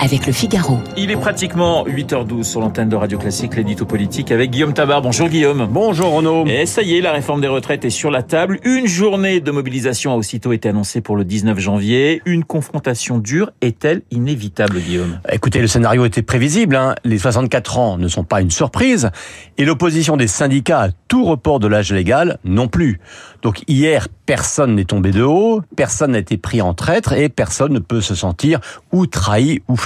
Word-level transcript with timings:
avec 0.00 0.26
le 0.26 0.32
Figaro. 0.32 0.78
Il 0.96 1.10
est 1.10 1.16
pratiquement 1.16 1.84
8h12 1.86 2.42
sur 2.42 2.60
l'antenne 2.60 2.88
de 2.88 2.96
Radio 2.96 3.18
Classique, 3.18 3.56
l'édito 3.56 3.84
politique 3.84 4.30
avec 4.30 4.50
Guillaume 4.50 4.74
Tabar. 4.74 5.02
Bonjour 5.02 5.28
Guillaume. 5.28 5.68
Bonjour 5.70 6.12
Renaud. 6.12 6.46
Et 6.46 6.66
ça 6.66 6.82
y 6.82 6.96
est, 6.96 7.00
la 7.00 7.12
réforme 7.12 7.40
des 7.40 7.48
retraites 7.48 7.84
est 7.84 7.90
sur 7.90 8.10
la 8.10 8.22
table. 8.22 8.58
Une 8.64 8.86
journée 8.86 9.40
de 9.40 9.50
mobilisation 9.50 10.12
a 10.12 10.16
aussitôt 10.16 10.52
été 10.52 10.68
annoncée 10.68 11.00
pour 11.00 11.16
le 11.16 11.24
19 11.24 11.58
janvier. 11.58 12.22
Une 12.24 12.44
confrontation 12.44 13.18
dure 13.18 13.50
est-elle 13.60 14.02
inévitable, 14.10 14.80
Guillaume? 14.80 15.20
Écoutez, 15.30 15.60
le 15.60 15.66
scénario 15.66 16.04
était 16.04 16.22
prévisible. 16.22 16.76
Hein. 16.76 16.94
Les 17.04 17.18
64 17.18 17.78
ans 17.78 17.98
ne 17.98 18.08
sont 18.08 18.24
pas 18.24 18.40
une 18.40 18.50
surprise. 18.50 19.10
Et 19.58 19.64
l'opposition 19.64 20.16
des 20.16 20.26
syndicats 20.26 20.80
à 20.80 20.88
tout 21.08 21.24
report 21.24 21.60
de 21.60 21.66
l'âge 21.66 21.92
légal 21.92 22.38
non 22.44 22.68
plus. 22.68 23.00
Donc 23.42 23.62
hier, 23.68 24.08
personne 24.26 24.74
n'est 24.74 24.84
tombé 24.84 25.10
de 25.10 25.22
haut, 25.22 25.60
personne 25.76 26.12
n'a 26.12 26.18
été 26.18 26.36
pris 26.36 26.62
en 26.62 26.72
traître 26.72 27.12
et 27.12 27.28
personne 27.28 27.72
ne 27.72 27.78
peut 27.78 28.00
se 28.00 28.14
sentir 28.14 28.58
ou 28.90 29.06
trahi 29.06 29.60
ou 29.68 29.76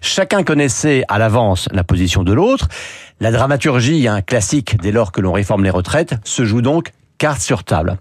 Chacun 0.00 0.42
connaissait 0.42 1.04
à 1.08 1.18
l'avance 1.18 1.68
la 1.72 1.84
position 1.84 2.22
de 2.22 2.32
l'autre. 2.32 2.68
La 3.20 3.30
dramaturgie, 3.30 4.06
un 4.08 4.22
classique 4.22 4.76
dès 4.80 4.92
lors 4.92 5.12
que 5.12 5.20
l'on 5.20 5.32
réforme 5.32 5.64
les 5.64 5.70
retraites, 5.70 6.14
se 6.24 6.44
joue 6.44 6.62
donc 6.62 6.90
carte 7.18 7.40
sur 7.40 7.64
table. 7.64 7.98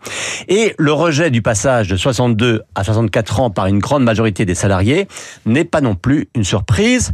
Et 0.48 0.76
le 0.78 0.92
rejet 0.92 1.32
du 1.32 1.42
passage 1.42 1.88
de 1.88 1.96
62 1.96 2.64
à 2.76 2.84
64 2.84 3.40
ans 3.40 3.50
par 3.50 3.68
une 3.68 3.80
grande 3.80 4.04
majorité 4.04 4.46
des 4.46 4.56
salariés 4.56 5.08
n'est 5.46 5.66
pas 5.66 5.82
non 5.82 5.96
plus 5.96 6.30
une 6.36 6.44
surprise. 6.44 7.12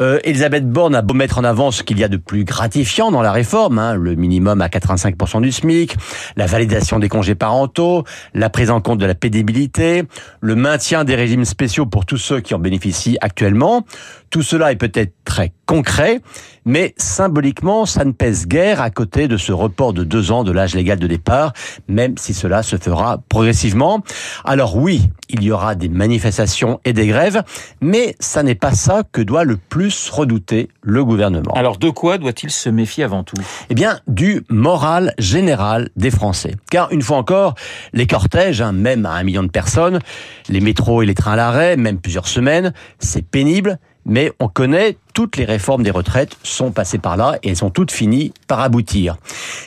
Euh, 0.00 0.18
Elisabeth 0.24 0.68
Borne 0.68 0.94
a 0.94 1.02
beau 1.02 1.14
mettre 1.14 1.38
en 1.38 1.44
avant 1.44 1.70
ce 1.70 1.82
qu'il 1.82 1.98
y 1.98 2.04
a 2.04 2.08
de 2.08 2.16
plus 2.16 2.44
gratifiant 2.44 3.10
dans 3.10 3.22
la 3.22 3.32
réforme, 3.32 3.78
hein, 3.78 3.94
le 3.94 4.14
minimum 4.14 4.60
à 4.60 4.68
85% 4.68 5.42
du 5.42 5.52
SMIC, 5.52 5.96
la 6.36 6.46
validation 6.46 6.98
des 6.98 7.08
congés 7.08 7.34
parentaux, 7.34 8.04
la 8.34 8.48
prise 8.48 8.70
en 8.70 8.80
compte 8.80 8.98
de 8.98 9.06
la 9.06 9.14
pénibilité, 9.14 10.04
le 10.40 10.54
maintien 10.54 11.04
des 11.04 11.14
régimes 11.14 11.44
spéciaux 11.44 11.86
pour 11.86 12.06
tous 12.06 12.16
ceux 12.16 12.40
qui 12.40 12.54
en 12.54 12.58
bénéficient 12.58 13.18
actuellement. 13.20 13.84
Tout 14.30 14.42
cela 14.42 14.72
est 14.72 14.76
peut-être 14.76 15.12
très 15.30 15.52
concret, 15.64 16.20
mais 16.64 16.92
symboliquement, 16.96 17.86
ça 17.86 18.04
ne 18.04 18.10
pèse 18.10 18.48
guère 18.48 18.82
à 18.82 18.90
côté 18.90 19.28
de 19.28 19.36
ce 19.36 19.52
report 19.52 19.92
de 19.92 20.02
deux 20.02 20.32
ans 20.32 20.42
de 20.42 20.50
l'âge 20.50 20.74
légal 20.74 20.98
de 20.98 21.06
départ, 21.06 21.52
même 21.86 22.18
si 22.18 22.34
cela 22.34 22.64
se 22.64 22.76
fera 22.76 23.18
progressivement. 23.28 24.02
Alors 24.44 24.76
oui, 24.76 25.08
il 25.28 25.44
y 25.44 25.52
aura 25.52 25.76
des 25.76 25.88
manifestations 25.88 26.80
et 26.84 26.92
des 26.92 27.06
grèves, 27.06 27.44
mais 27.80 28.16
ça 28.18 28.42
n'est 28.42 28.56
pas 28.56 28.72
ça 28.72 29.04
que 29.12 29.20
doit 29.20 29.44
le 29.44 29.56
plus 29.56 30.10
redouter 30.10 30.68
le 30.82 31.04
gouvernement. 31.04 31.52
Alors 31.54 31.78
de 31.78 31.90
quoi 31.90 32.18
doit-il 32.18 32.50
se 32.50 32.68
méfier 32.68 33.04
avant 33.04 33.22
tout? 33.22 33.40
Eh 33.68 33.74
bien, 33.74 34.00
du 34.08 34.42
moral 34.48 35.14
général 35.16 35.90
des 35.94 36.10
Français. 36.10 36.56
Car 36.72 36.90
une 36.90 37.02
fois 37.02 37.18
encore, 37.18 37.54
les 37.92 38.08
cortèges, 38.08 38.60
hein, 38.60 38.72
même 38.72 39.06
à 39.06 39.12
un 39.12 39.22
million 39.22 39.44
de 39.44 39.48
personnes, 39.48 40.00
les 40.48 40.60
métros 40.60 41.02
et 41.02 41.06
les 41.06 41.14
trains 41.14 41.34
à 41.34 41.36
l'arrêt, 41.36 41.76
même 41.76 42.00
plusieurs 42.00 42.26
semaines, 42.26 42.72
c'est 42.98 43.24
pénible, 43.24 43.78
mais 44.04 44.32
on 44.40 44.48
connaît 44.48 44.96
toutes 45.20 45.36
les 45.36 45.44
réformes 45.44 45.82
des 45.82 45.90
retraites 45.90 46.38
sont 46.42 46.70
passées 46.70 46.96
par 46.96 47.18
là 47.18 47.38
et 47.42 47.50
elles 47.50 47.56
sont 47.56 47.68
toutes 47.68 47.92
finies 47.92 48.32
par 48.48 48.60
aboutir. 48.60 49.18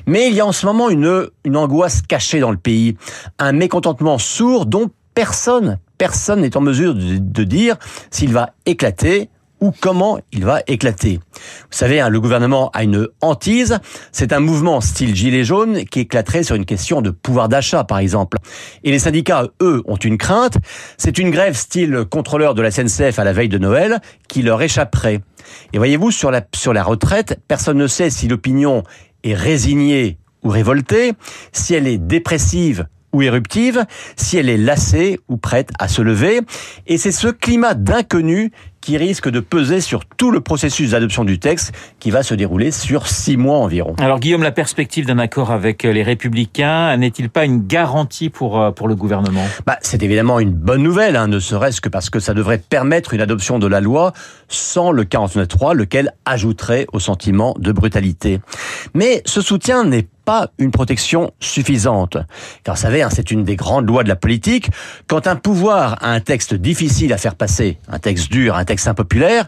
Mais 0.07 0.29
il 0.29 0.33
y 0.33 0.39
a 0.39 0.47
en 0.47 0.51
ce 0.51 0.65
moment 0.65 0.89
une, 0.89 1.29
angoisse 1.55 2.01
cachée 2.01 2.39
dans 2.39 2.49
le 2.49 2.57
pays, 2.57 2.97
un 3.37 3.51
mécontentement 3.51 4.17
sourd 4.17 4.65
dont 4.65 4.89
personne, 5.13 5.77
personne 5.99 6.41
n'est 6.41 6.57
en 6.57 6.61
mesure 6.61 6.95
de 6.95 7.43
dire 7.43 7.75
s'il 8.09 8.33
va 8.33 8.49
éclater 8.65 9.29
ou 9.63 9.71
comment 9.79 10.19
il 10.33 10.43
va 10.43 10.61
éclater. 10.67 11.21
Vous 11.33 11.67
savez, 11.71 12.01
hein, 12.01 12.09
le 12.09 12.19
gouvernement 12.19 12.69
a 12.73 12.83
une 12.83 13.07
hantise. 13.21 13.79
C'est 14.11 14.33
un 14.33 14.41
mouvement 14.41 14.81
style 14.81 15.15
gilet 15.15 15.45
jaune 15.45 15.85
qui 15.85 16.01
éclaterait 16.01 16.43
sur 16.43 16.57
une 16.57 16.65
question 16.65 17.01
de 17.01 17.11
pouvoir 17.11 17.47
d'achat, 17.47 17.85
par 17.85 17.99
exemple. 17.99 18.39
Et 18.83 18.91
les 18.91 18.99
syndicats, 18.99 19.47
eux, 19.61 19.81
ont 19.85 19.95
une 19.95 20.17
crainte. 20.17 20.57
C'est 20.97 21.17
une 21.17 21.31
grève 21.31 21.55
style 21.55 22.03
contrôleur 22.11 22.55
de 22.55 22.61
la 22.61 22.71
SNCF 22.71 23.17
à 23.19 23.23
la 23.23 23.31
veille 23.31 23.47
de 23.47 23.57
Noël 23.57 24.01
qui 24.27 24.41
leur 24.41 24.61
échapperait. 24.61 25.21
Et 25.71 25.77
voyez-vous, 25.77 26.11
sur 26.11 26.29
la, 26.29 26.41
sur 26.53 26.73
la 26.73 26.83
retraite, 26.83 27.39
personne 27.47 27.77
ne 27.77 27.87
sait 27.87 28.09
si 28.09 28.27
l'opinion 28.27 28.83
est 29.23 29.33
résignée 29.33 30.17
ou 30.43 30.49
révoltée, 30.49 31.13
si 31.53 31.73
elle 31.73 31.87
est 31.87 31.97
dépressive 31.97 32.85
ou 33.13 33.21
éruptive, 33.21 33.85
si 34.15 34.37
elle 34.37 34.49
est 34.49 34.57
lassée 34.57 35.19
ou 35.29 35.37
prête 35.37 35.69
à 35.79 35.87
se 35.87 36.01
lever. 36.01 36.41
Et 36.87 36.97
c'est 36.97 37.11
ce 37.11 37.27
climat 37.27 37.75
d'inconnu 37.75 38.51
qui 38.83 38.97
risque 38.97 39.29
de 39.29 39.39
peser 39.39 39.79
sur 39.79 40.05
tout 40.05 40.29
le 40.29 40.41
processus 40.41 40.91
d'adoption 40.91 41.23
du 41.23 41.39
texte 41.39 41.71
qui 41.99 42.11
va 42.11 42.21
se 42.21 42.33
dérouler 42.33 42.71
sur 42.71 43.07
six 43.07 43.37
mois 43.37 43.59
environ. 43.59 43.95
Alors 43.97 44.19
Guillaume, 44.19 44.43
la 44.43 44.51
perspective 44.51 45.05
d'un 45.05 45.19
accord 45.19 45.51
avec 45.51 45.83
les 45.83 46.03
Républicains 46.03 46.97
n'est-il 46.97 47.29
pas 47.29 47.45
une 47.45 47.65
garantie 47.65 48.29
pour, 48.29 48.59
euh, 48.59 48.71
pour 48.71 48.89
le 48.89 48.95
gouvernement? 48.95 49.45
Bah, 49.65 49.77
C'est 49.81 50.03
évidemment 50.03 50.39
une 50.41 50.51
bonne 50.51 50.83
nouvelle, 50.83 51.15
hein, 51.15 51.27
ne 51.27 51.39
serait-ce 51.39 51.79
que 51.79 51.87
parce 51.87 52.09
que 52.09 52.19
ça 52.19 52.33
devrait 52.33 52.57
permettre 52.57 53.13
une 53.13 53.21
adoption 53.21 53.57
de 53.57 53.67
la 53.67 53.79
loi 53.79 54.11
sans 54.49 54.91
le 54.91 55.05
49.3, 55.05 55.73
lequel 55.73 56.11
ajouterait 56.25 56.85
au 56.91 56.99
sentiment 56.99 57.55
de 57.57 57.71
brutalité. 57.71 58.41
Mais 58.93 59.21
ce 59.25 59.39
soutien 59.39 59.85
n'est 59.85 60.07
pas 60.25 60.49
une 60.57 60.71
protection 60.71 61.31
suffisante. 61.39 62.17
Car 62.63 62.75
vous 62.75 62.81
savez, 62.81 63.01
hein, 63.01 63.09
c'est 63.11 63.31
une 63.31 63.43
des 63.43 63.55
grandes 63.55 63.87
lois 63.87 64.03
de 64.03 64.09
la 64.09 64.15
politique. 64.15 64.69
Quand 65.07 65.27
un 65.27 65.35
pouvoir 65.35 65.97
a 66.03 66.11
un 66.11 66.19
texte 66.19 66.53
difficile 66.53 67.13
à 67.13 67.17
faire 67.17 67.35
passer, 67.35 67.77
un 67.87 67.99
texte 67.99 68.31
dur, 68.31 68.55
un 68.55 68.65
texte 68.65 68.87
impopulaire, 68.87 69.47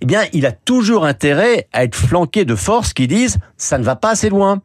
eh 0.00 0.06
bien, 0.06 0.22
il 0.32 0.46
a 0.46 0.52
toujours 0.52 1.04
intérêt 1.04 1.68
à 1.72 1.84
être 1.84 1.96
flanqué 1.96 2.44
de 2.44 2.54
forces 2.54 2.92
qui 2.92 3.06
disent 3.06 3.38
ça 3.56 3.78
ne 3.78 3.84
va 3.84 3.96
pas 3.96 4.10
assez 4.10 4.30
loin 4.30 4.60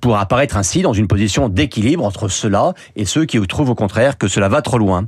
pour 0.00 0.18
apparaître 0.18 0.56
ainsi 0.56 0.82
dans 0.82 0.92
une 0.92 1.08
position 1.08 1.48
d'équilibre 1.48 2.04
entre 2.04 2.28
cela 2.28 2.74
et 2.96 3.04
ceux 3.04 3.24
qui 3.24 3.40
trouvent 3.46 3.70
au 3.70 3.74
contraire 3.74 4.18
que 4.18 4.28
cela 4.28 4.48
va 4.48 4.62
trop 4.62 4.78
loin. 4.78 5.06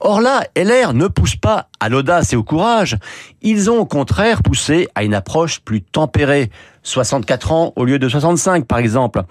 Or 0.00 0.20
là, 0.20 0.42
LR 0.56 0.94
ne 0.94 1.06
pousse 1.08 1.36
pas 1.36 1.68
à 1.80 1.88
l'audace 1.88 2.32
et 2.32 2.36
au 2.36 2.42
courage, 2.42 2.96
ils 3.42 3.70
ont 3.70 3.78
au 3.78 3.86
contraire 3.86 4.42
poussé 4.42 4.88
à 4.94 5.04
une 5.04 5.14
approche 5.14 5.60
plus 5.60 5.82
tempérée, 5.82 6.50
64 6.86 7.52
ans 7.52 7.72
au 7.76 7.84
lieu 7.84 7.98
de 7.98 8.08
65 8.08 8.66
par 8.66 8.78
exemple, 8.78 9.22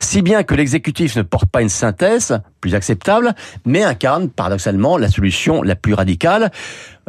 si 0.00 0.22
bien 0.22 0.42
que 0.42 0.54
l'exécutif 0.54 1.16
ne 1.16 1.22
porte 1.22 1.46
pas 1.46 1.62
une 1.62 1.68
synthèse 1.68 2.40
plus 2.60 2.74
acceptable, 2.74 3.34
mais 3.64 3.82
incarne 3.82 4.30
paradoxalement 4.30 4.96
la 4.96 5.08
solution 5.08 5.62
la 5.62 5.76
plus 5.76 5.94
radicale. 5.94 6.50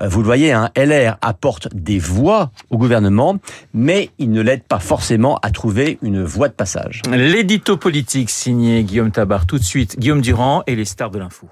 Euh, 0.01 0.07
vous 0.07 0.19
le 0.19 0.25
voyez, 0.25 0.51
un 0.51 0.65
hein, 0.75 0.83
LR 0.83 1.17
apporte 1.21 1.73
des 1.73 1.99
voix 1.99 2.51
au 2.69 2.77
gouvernement, 2.77 3.37
mais 3.73 4.09
il 4.19 4.31
ne 4.31 4.41
l'aide 4.41 4.63
pas 4.63 4.79
forcément 4.79 5.37
à 5.37 5.51
trouver 5.51 5.97
une 6.01 6.23
voie 6.23 6.49
de 6.49 6.53
passage. 6.53 7.01
L'édito 7.09 7.77
politique 7.77 8.29
signé 8.29 8.83
Guillaume 8.83 9.11
Tabar 9.11 9.45
tout 9.45 9.57
de 9.57 9.63
suite, 9.63 9.97
Guillaume 9.97 10.21
Durand 10.21 10.63
et 10.67 10.75
les 10.75 10.85
stars 10.85 11.11
de 11.11 11.19
l'info. 11.19 11.47